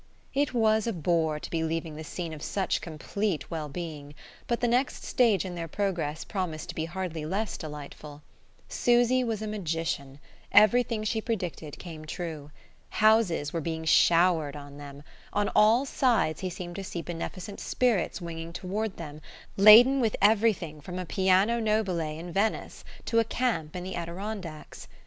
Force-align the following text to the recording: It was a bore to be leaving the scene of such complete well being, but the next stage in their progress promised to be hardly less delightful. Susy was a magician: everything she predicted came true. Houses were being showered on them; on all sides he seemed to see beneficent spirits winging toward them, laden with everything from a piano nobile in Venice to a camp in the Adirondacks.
It 0.33 0.51
was 0.55 0.87
a 0.87 0.93
bore 0.93 1.39
to 1.39 1.49
be 1.51 1.61
leaving 1.63 1.95
the 1.95 2.03
scene 2.03 2.33
of 2.33 2.41
such 2.41 2.81
complete 2.81 3.51
well 3.51 3.69
being, 3.69 4.15
but 4.47 4.59
the 4.59 4.67
next 4.67 5.03
stage 5.03 5.45
in 5.45 5.53
their 5.53 5.67
progress 5.67 6.23
promised 6.23 6.69
to 6.69 6.73
be 6.73 6.85
hardly 6.85 7.23
less 7.23 7.55
delightful. 7.55 8.23
Susy 8.67 9.23
was 9.23 9.43
a 9.43 9.47
magician: 9.47 10.17
everything 10.51 11.03
she 11.03 11.21
predicted 11.21 11.77
came 11.77 12.05
true. 12.05 12.49
Houses 12.89 13.53
were 13.53 13.61
being 13.61 13.85
showered 13.85 14.55
on 14.55 14.77
them; 14.79 15.03
on 15.33 15.51
all 15.55 15.85
sides 15.85 16.39
he 16.41 16.49
seemed 16.49 16.77
to 16.77 16.83
see 16.83 17.03
beneficent 17.03 17.59
spirits 17.59 18.19
winging 18.19 18.53
toward 18.53 18.97
them, 18.97 19.21
laden 19.55 19.99
with 20.01 20.15
everything 20.19 20.81
from 20.81 20.97
a 20.97 21.05
piano 21.05 21.59
nobile 21.61 21.99
in 21.99 22.31
Venice 22.33 22.83
to 23.05 23.19
a 23.19 23.23
camp 23.23 23.75
in 23.75 23.83
the 23.83 23.93
Adirondacks. 23.93 24.87